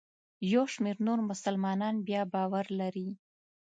یو 0.53 0.63
شمېر 0.73 0.97
نور 1.07 1.19
مسلمانان 1.29 1.95
بیا 2.07 2.21
باور 2.33 2.65
لري. 2.79 3.09